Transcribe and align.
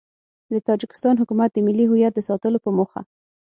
د 0.53 0.55
تاجیکستان 0.67 1.15
حکومت 1.21 1.49
د 1.53 1.57
ملي 1.67 1.85
هویت 1.87 2.13
د 2.15 2.19
ساتلو 2.29 2.57
په 2.65 2.69
موخه 2.77 3.01